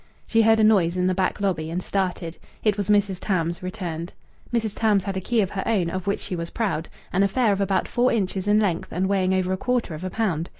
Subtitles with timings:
[0.25, 2.37] She heard a noise in the back lobby, and started.
[2.63, 3.19] It was Mrs.
[3.21, 4.13] Tams, returned.
[4.51, 4.73] Mrs.
[4.75, 7.61] Tams had a key of her own, of which she was proud an affair of
[7.61, 10.49] about four inches in length and weighing over a quarter of a pound.